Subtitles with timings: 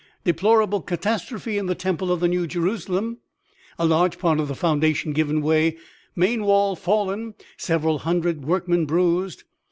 [0.23, 3.19] "Deplorable catastrophe in the temple of the New Jerusalem:
[3.77, 5.77] a large part of the foundation given way,
[6.15, 9.43] main wall fallen, several hundred workmen bruised."